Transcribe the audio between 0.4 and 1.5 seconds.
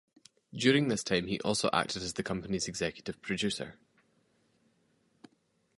During this time, he